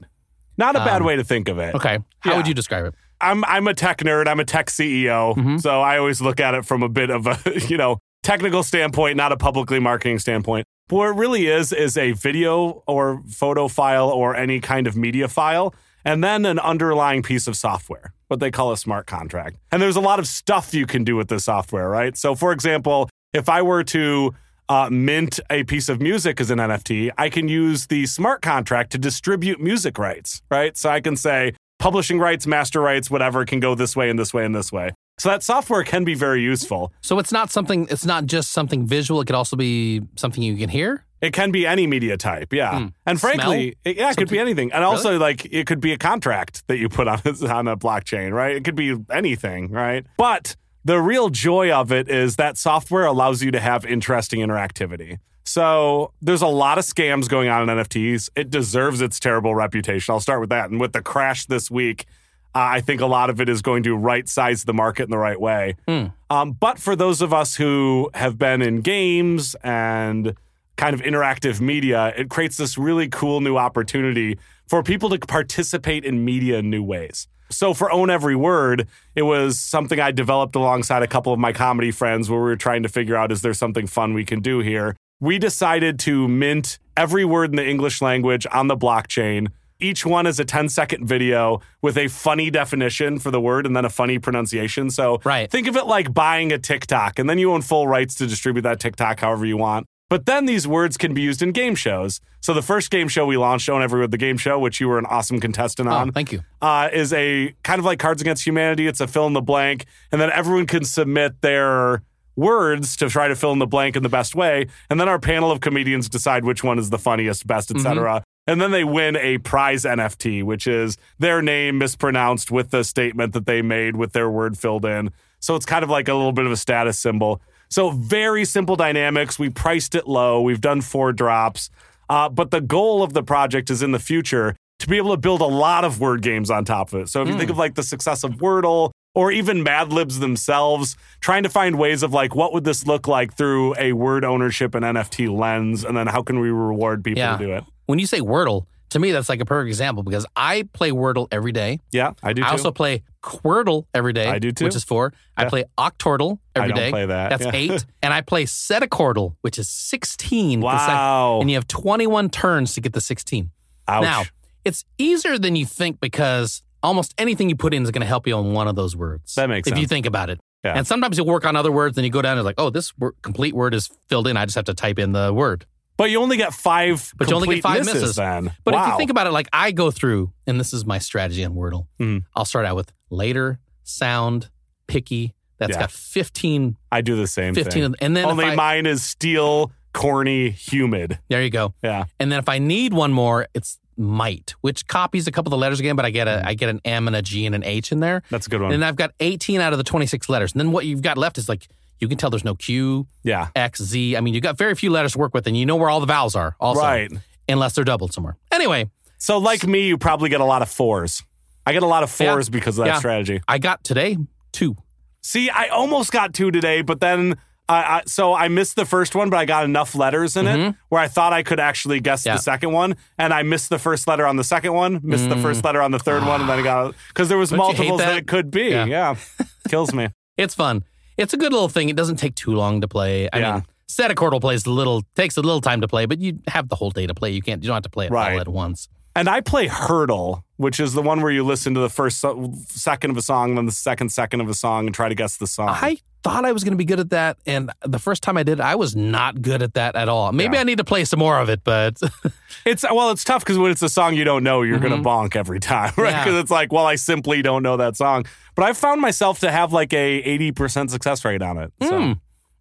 [0.59, 1.75] Not a bad Um, way to think of it.
[1.75, 1.99] Okay.
[2.21, 2.37] How Yeah.
[2.39, 2.95] would you describe it?
[3.21, 4.29] I'm I'm a tech nerd.
[4.29, 5.35] I'm a tech CEO.
[5.35, 5.61] Mhm.
[5.61, 9.17] So I always look at it from a bit of a, you know, technical standpoint,
[9.17, 10.65] not a publicly marketing standpoint.
[10.89, 14.97] But what it really is is a video or photo file or any kind of
[14.97, 19.57] media file, and then an underlying piece of software, what they call a smart contract.
[19.73, 22.17] And there's a lot of stuff you can do with this software, right?
[22.17, 24.35] So for example, if I were to
[24.69, 28.93] uh, mint a piece of music as an NFT, I can use the smart contract
[28.93, 30.77] to distribute music rights, right?
[30.77, 34.35] So I can say publishing rights, master rights, whatever can go this way and this
[34.35, 34.91] way and this way.
[35.19, 36.93] So that software can be very useful.
[37.01, 37.87] So it's not something.
[37.91, 39.21] It's not just something visual.
[39.23, 41.07] It could also be something you can hear.
[41.23, 42.79] It can be any media type, yeah.
[42.79, 42.87] Hmm.
[43.07, 44.71] And frankly, it, yeah, it could be anything.
[44.73, 48.33] And also, like, it could be a contract that you put on on a blockchain,
[48.33, 48.55] right?
[48.55, 50.05] It could be anything, right?
[50.19, 55.19] But the real joy of it is that software allows you to have interesting interactivity.
[55.43, 58.31] So there's a lot of scams going on in NFTs.
[58.37, 60.13] It deserves its terrible reputation.
[60.13, 60.71] I'll start with that.
[60.71, 62.07] And with the crash this week,
[62.55, 65.11] uh, I think a lot of it is going to right size the market in
[65.11, 65.75] the right way.
[65.89, 66.07] Hmm.
[66.31, 70.37] Um, but for those of us who have been in games and
[70.77, 76.05] kind of interactive media, it creates this really cool new opportunity for people to participate
[76.05, 77.27] in media in new ways.
[77.49, 81.53] So for Own Every Word, it was something I developed alongside a couple of my
[81.53, 84.41] comedy friends where we were trying to figure out is there something fun we can
[84.41, 84.97] do here.
[85.21, 89.49] We decided to mint every word in the English language on the blockchain.
[89.79, 93.77] Each one is a 10 second video with a funny definition for the word and
[93.77, 94.91] then a funny pronunciation.
[94.91, 95.51] So Right.
[95.51, 98.63] think of it like buying a TikTok and then you own full rights to distribute
[98.63, 99.87] that TikTok however you want.
[100.09, 102.21] But then these words can be used in game shows.
[102.41, 104.89] So the first game show we launched, Own Every Word, the game show, which you
[104.89, 106.43] were an awesome contestant Oh, on, thank you.
[106.63, 108.87] uh, is a kind of like Cards Against Humanity.
[108.87, 112.03] It's a fill in the blank, and then everyone can submit their
[112.37, 115.19] words to try to fill in the blank in the best way, and then our
[115.19, 118.23] panel of comedians decide which one is the funniest, best, etc.
[118.47, 123.33] And then they win a prize NFT, which is their name mispronounced with the statement
[123.33, 125.11] that they made with their word filled in.
[125.41, 127.41] So it's kind of like a little bit of a status symbol.
[127.69, 129.39] So very simple dynamics.
[129.39, 130.41] We priced it low.
[130.41, 131.71] We've done four drops.
[132.09, 135.17] Uh, but the goal of the project is in the future to be able to
[135.17, 137.09] build a lot of word games on top of it.
[137.09, 140.97] So if you think of like the success of Wordle or even Mad Libs themselves,
[141.21, 144.75] trying to find ways of like what would this look like through a word ownership
[144.75, 147.37] and NFT lens, and then how can we reward people Yeah.
[147.39, 147.65] to do it?
[147.87, 151.29] When you say Wordle, to me that's like a perfect example because I play Wordle
[151.31, 151.81] every day.
[151.93, 152.43] Yeah, I do.
[152.43, 152.49] Too.
[152.49, 154.27] I also play Quordle every day.
[154.29, 154.65] I do too.
[154.65, 155.13] Which is four.
[155.37, 156.75] I play Octordle every day.
[156.75, 156.91] I don't day.
[156.91, 157.31] play that.
[157.31, 157.51] That's Yeah.
[157.55, 157.85] eight.
[158.03, 160.61] and I play Sedecordle, which is 16.
[160.61, 161.41] wow.
[161.41, 163.51] And you have 21 turns to get the 16.
[163.89, 164.03] Ouch.
[164.03, 164.23] Now,
[164.65, 168.27] it's easier than you think because almost anything you put in is going to help
[168.27, 169.35] you on one of those words.
[169.35, 169.77] That makes sense.
[169.77, 170.41] if you think about it.
[170.65, 170.75] Yeah.
[170.75, 172.97] And sometimes you'll work on other words, and you go down and like, oh, this
[172.99, 174.37] word, complete word is filled in.
[174.37, 175.65] I just have to type in the word.
[175.97, 177.13] But you only get five.
[177.17, 178.17] But you only get five misses.
[178.17, 178.53] then.
[178.65, 178.85] But wow.
[178.87, 181.55] if you think about it, like I go through, and this is my strategy on
[181.55, 182.25] Wordle, Mhm.
[182.35, 184.51] I'll start out with later, sound,
[184.87, 185.35] picky.
[185.59, 185.81] That's Yeah.
[185.81, 187.95] got 15, I do the same 15 thing.
[188.01, 191.19] and then Only I, mine is steel, corny, humid.
[191.31, 191.73] there you go.
[191.83, 192.05] Yeah.
[192.21, 195.61] And then if I need one more, it's might, which copies a couple of the
[195.63, 197.65] letters again, but I get a I get an M and a G and an
[197.65, 198.23] H in there.
[198.29, 198.73] That's a good one.
[198.73, 200.53] And I've got 18 out of the 26 letters.
[200.53, 201.67] And then what you've got left is like
[202.01, 203.49] you can tell there's no Q, yeah.
[203.55, 204.17] X, Z.
[204.17, 206.01] I mean, you've got very few letters to work with, and you know where all
[206.01, 206.81] the vowels are also.
[206.83, 207.11] Right.
[207.49, 208.37] Unless they're doubled somewhere.
[208.53, 211.23] Anyway, So, like me, you probably get a lot of fours.
[211.65, 212.53] I get a lot of fours Yeah.
[212.53, 212.99] because of that Yeah.
[212.99, 213.41] strategy.
[213.49, 214.19] I got today
[214.53, 214.77] two.
[215.23, 217.37] See, I almost got two today, but then
[217.69, 220.75] I, I so I missed the first one, but I got enough letters in it
[220.89, 222.29] where I thought I could actually guess Mm-hmm.
[222.29, 222.37] Yeah.
[222.37, 225.37] the second one, and I missed the first letter on the second one, missed the
[225.37, 227.57] first letter on the third one, and then I got because there was Mm.
[227.57, 228.07] Don't multiples that?
[228.07, 228.17] that?
[228.19, 228.67] it could be.
[228.67, 228.85] Yeah.
[228.85, 229.15] Yeah,
[229.69, 230.09] kills me.
[230.37, 230.85] It's fun.
[231.17, 231.89] It's a good little thing.
[231.89, 233.29] It doesn't take too long to play.
[233.33, 233.53] I Yeah.
[233.55, 236.77] mean, Sedecordle plays a little takes a little time to play, but you have the
[236.77, 237.31] whole day to play.
[237.31, 238.35] You can't you don't have to play it Right.
[238.35, 238.89] all at once.
[239.15, 242.53] And I play Heardle, which is the one where you listen to the first so-
[242.69, 245.37] second of a song, then the second second of a song, and try to guess
[245.39, 245.71] the song.
[245.71, 248.43] I thought I was going to be good at that, and the first time I
[248.43, 250.33] did, I was not good at that at all.
[250.33, 250.61] Maybe Yeah.
[250.63, 252.01] I need to play some more of it, but
[252.65, 255.37] It's well, it's tough because when it's a song you don't know, you're gonna bonk
[255.37, 256.07] every time, right?
[256.07, 256.07] Mm-hmm.
[256.07, 256.25] Yeah.
[256.25, 258.25] Because it's like, well, I simply don't know that song.
[258.57, 261.73] But I've found myself to have like a eighty percent success rate on it.
[261.83, 262.13] So Hmm.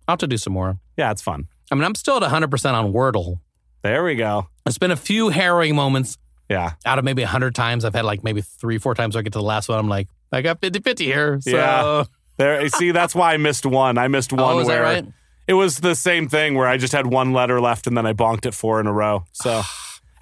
[0.08, 0.78] I'll have to do some more.
[0.98, 1.46] yeah, it's fun.
[1.72, 3.40] I mean, I'm still at 100% on Wordle.
[3.82, 4.48] There we go.
[4.68, 7.84] It's been a few harrowing moments Yeah, out of maybe 100 times.
[7.84, 9.80] I've had like maybe three, four times where I get to the last one.
[9.80, 11.42] I'm like, I got 50 50 here.
[11.42, 12.04] So, Yeah.
[12.38, 12.68] There.
[12.70, 13.98] See, that's why I missed one.
[13.98, 15.06] I missed one oh, is that where right?
[15.48, 18.14] it was the same thing where I just had one letter left and then I
[18.14, 19.26] bonked it four in a row.
[19.34, 19.62] So.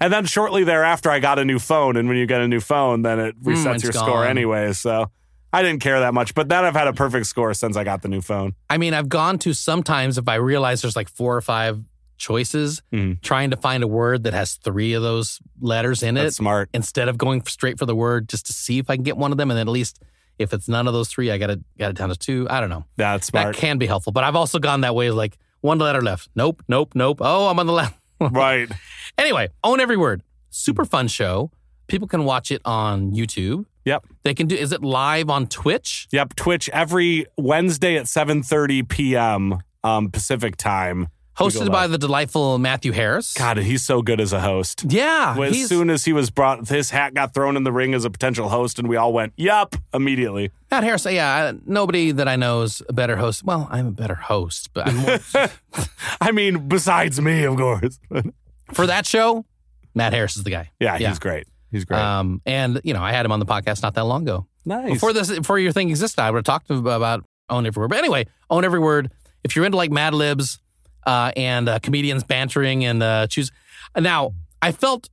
[0.00, 1.96] And then shortly thereafter, I got a new phone.
[1.96, 4.72] And when you get a new phone, then it resets Hmm, it's your score anyway.
[4.72, 5.10] So
[5.52, 6.34] I didn't care that much.
[6.34, 8.54] But then I've had a perfect score since I got the new phone.
[8.68, 11.78] I mean, I've gone to sometimes if I realize there's like four or five
[12.18, 13.22] choices, Mhm.
[13.22, 16.70] trying to find a word that has three of those letters in That's it smart.
[16.74, 19.30] instead of going straight for the word just to see if I can get one
[19.32, 19.50] of them.
[19.50, 20.02] And then at least
[20.38, 22.46] if it's none of those three, I got it got it down to two.
[22.50, 22.84] I don't know.
[22.96, 23.54] That's smart.
[23.54, 24.12] That can be helpful.
[24.12, 26.28] But I've also gone that way of like one letter left.
[26.34, 27.18] Nope, nope, nope.
[27.20, 27.98] Oh, I'm on the left.
[28.20, 28.70] right.
[29.18, 30.22] Anyway, own every word.
[30.50, 31.50] Super fun show.
[31.86, 33.66] People can watch it on YouTube.
[33.84, 34.06] Yep.
[34.22, 36.08] They can do is it live on Twitch?
[36.12, 36.36] Yep.
[36.36, 39.58] Twitch every Wednesday at 7:30 p.m.
[39.82, 41.08] Um, Pacific time.
[41.36, 43.32] Hosted by the delightful Matthew Harris.
[43.34, 44.84] God, he's so good as a host.
[44.88, 45.36] Yeah.
[45.40, 48.04] As he's- soon as he was brought, his hat got thrown in the ring as
[48.04, 50.50] a potential host, and we all went, "Yup!" immediately.
[50.70, 53.42] Matt Harris, yeah, I- nobody that I know is a better host.
[53.44, 55.18] Well, I'm a better host, but I'm more,
[56.20, 57.98] I mean, besides me, of course.
[58.72, 59.44] for that show,
[59.94, 60.70] Matt Harris is the guy.
[60.80, 61.08] yeah, Yeah.
[61.08, 61.46] he's great.
[61.72, 62.00] He's great.
[62.00, 64.46] Um, and you know, I had him on the podcast not that long ago.
[64.64, 64.92] nice.
[64.92, 67.80] Before this, before your thing existed, I would have talked to him about own every
[67.80, 67.88] word.
[67.88, 69.10] But anyway, own every word.
[69.42, 70.58] If you're into like Mad Libs
[71.06, 73.50] uh, and uh, comedians bantering and uh, choose.
[73.96, 75.08] Now, I felt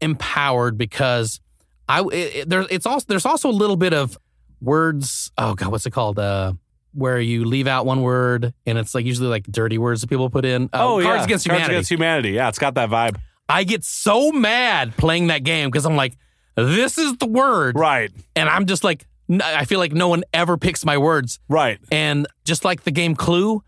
[0.00, 1.40] empowered because
[1.88, 4.18] I it, it- there it's also there's also a little bit of
[4.60, 5.30] words.
[5.38, 6.18] Oh God, what's it called?
[6.18, 6.54] Uh,
[6.92, 10.30] where you leave out one word and it's like usually like dirty words that people
[10.30, 10.64] put in.
[10.72, 11.74] Uh, oh Cards yeah, Against Cards Humanity.
[11.74, 12.30] Against Humanity.
[12.30, 13.16] Yeah, it's got that vibe.
[13.48, 16.14] I get so mad playing that game because I'm like,
[16.56, 18.10] this is the word, Right.
[18.36, 19.06] and I'm just like,
[19.42, 21.40] I feel like no one ever picks my words.
[21.48, 21.78] Right.
[21.90, 23.62] And just like the game Clue,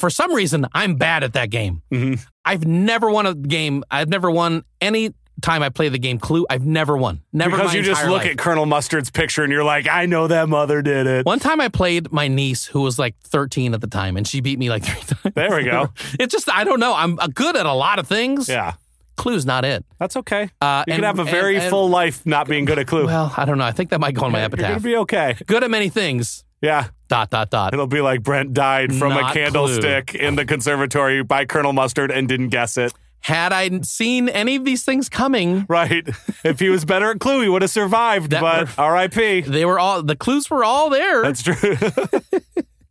[0.00, 1.82] for some reason, I'm bad at that game.
[1.92, 2.24] Mhm.
[2.44, 3.84] I've never won a game.
[3.90, 5.10] I've never won any
[5.42, 6.46] time I play the game Clue.
[6.48, 7.20] I've never won.
[7.32, 8.30] Never because you just look life.
[8.30, 11.26] at Colonel Mustard's picture and you're like, I know that mother did it.
[11.26, 14.40] One time I played my niece who was like 13 at the time and she
[14.40, 15.34] beat me like three times.
[15.34, 15.90] There we go.
[16.20, 16.94] it's just, I don't know.
[16.94, 18.48] I'm uh, good at a lot of things.
[18.48, 18.74] Yeah,
[19.16, 19.84] Clue's not it.
[19.98, 20.48] that's okay.
[20.60, 22.86] Uh, You and- can have a very and- and- full life not being good at
[22.86, 23.06] Clue.
[23.06, 23.64] Well, I don't know.
[23.64, 24.60] I think that might go on my epitaph.
[24.68, 25.36] You're gonna be okay.
[25.46, 26.44] good at many things.
[26.62, 27.74] Yeah, Dot, dot, dot.
[27.74, 32.10] it'll be like Brent died from Not a candlestick in the conservatory by Colonel Mustard
[32.10, 32.92] and didn't guess it.
[33.20, 36.06] Had I seen any of these things coming, Right.
[36.44, 38.30] if he was better at Clue, he would have survived.
[38.30, 39.42] But were- R.I.P.
[39.42, 41.22] they were all, the clues were all there.
[41.22, 41.54] That's true.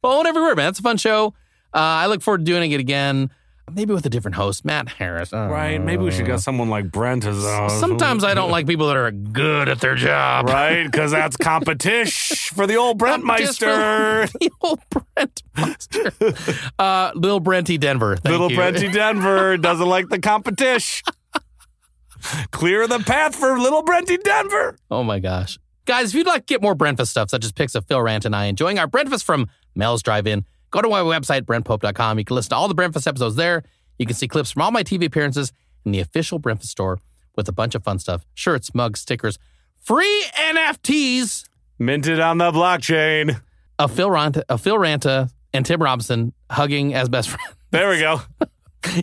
[0.04, 0.68] Well, own every word, man.
[0.68, 1.28] It's a fun show.
[1.74, 3.30] Uh, I look forward to doing it again.
[3.72, 5.32] Maybe with a different host, Matt Harris.
[5.32, 5.82] Right.
[5.82, 8.98] Maybe we should get someone like Brent as uh, Sometimes I don't like people that
[8.98, 10.48] are good at their job.
[10.50, 14.28] Right, because that's competition for the old Brent Meister.
[14.40, 16.12] The old Brent Meister.
[16.78, 18.18] uh, Little Brenty Denver.
[18.18, 18.58] Thank Little you.
[18.58, 21.06] Brenty Denver doesn't like the competition.
[22.52, 24.78] Clear the path for little Brenty Denver.
[24.92, 25.58] Oh my gosh.
[25.86, 28.26] Guys, if you'd like to get more Breakfast stuff, such as pics of Phil Ranta
[28.26, 32.20] and I enjoying our breakfast from Mel's Drive-In, go to my website, brentpope.com.
[32.20, 33.64] You can listen to all the breakfast episodes there.
[33.98, 35.54] You can see clips from all my TV appearances
[35.86, 37.00] in the official breakfast store
[37.38, 38.26] with a bunch of fun stuff.
[38.34, 39.38] Shirts, mugs, stickers,
[39.80, 41.46] free NFTs
[41.80, 43.42] Minted on the blockchain.
[43.80, 47.56] of Phil Ranta, of Phil Ranta and Tim Robinson hugging as best friends.
[47.72, 48.22] There we go.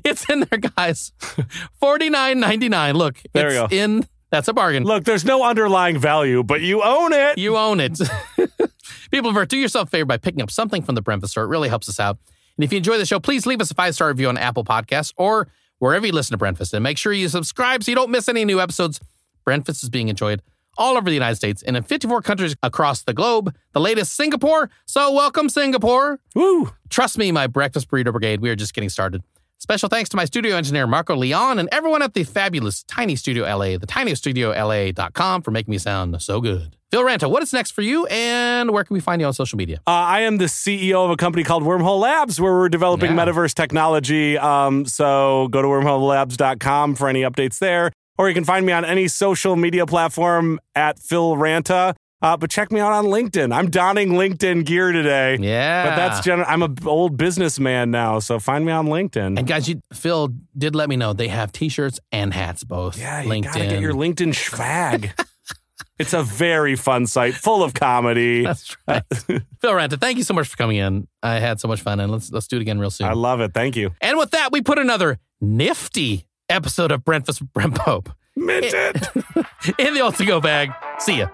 [0.04, 1.10] It's in there, guys.
[1.80, 2.96] Forty nine ninety nine.
[2.96, 3.74] Look, There we it's go.
[3.74, 4.06] in.
[4.30, 4.84] That's a bargain.
[4.84, 7.36] Look, there's no underlying value, but you own it.
[7.38, 7.98] You own it.
[9.10, 11.44] People, of do yourself a favor by picking up something from the Breakfast Store.
[11.44, 12.18] It really helps us out.
[12.56, 14.64] And if you enjoy the show, please leave us a five star review on Apple
[14.64, 16.72] Podcasts or wherever you listen to Breakfast.
[16.72, 19.00] And make sure you subscribe so you don't miss any new episodes.
[19.44, 20.42] Breakfast is being enjoyed
[20.78, 23.54] all over the United States and in 54 countries across the globe.
[23.72, 24.70] The latest Singapore.
[24.86, 26.20] So welcome, Singapore.
[26.34, 26.70] Woo.
[26.88, 29.22] Trust me, my breakfast burrito brigade, we are just getting started.
[29.62, 33.44] Special thanks to my studio engineer, Marco Leon, and everyone at the fabulous Tiny Studio
[33.44, 36.76] LA, the tinystudio.la.com for making me sound so good.
[36.90, 39.58] Phil Ranta, what is next for you, and where can we find you on social
[39.58, 39.76] media?
[39.86, 43.26] Uh, I am the CEO of a company called Wormhole Labs, where we're developing Yeah.
[43.26, 44.38] metaverse technology.
[44.38, 48.86] Um, so go to wormholelabs.com for any updates there, or you can find me on
[48.86, 51.94] any social media platform at Phil Ranta.
[52.22, 53.54] Uh, but check me out on LinkedIn.
[53.54, 55.38] I'm donning LinkedIn gear today.
[55.40, 55.88] Yeah.
[55.88, 59.38] But that's gen- I'm a b- old businessman now, so find me on LinkedIn.
[59.38, 62.98] And guys, you, Phil did let me know they have t-shirts and hats both.
[62.98, 63.44] yeah, you LinkedIn.
[63.44, 65.12] gotta get your LinkedIn swag.
[65.98, 68.42] it's a very fun site, full of comedy.
[68.44, 69.02] That's right.
[69.16, 71.08] Phil Ranta, thank you so much for coming in.
[71.22, 73.06] I had so much fun, and let's let's do it again real soon.
[73.06, 73.54] I love it.
[73.54, 73.92] Thank you.
[74.02, 79.08] and with that, we put another nifty episode of Breakfast with Brent Pope Minted.
[79.78, 80.70] in the old to go bag.
[80.98, 81.28] See ya.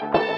[0.00, 0.29] Thank you.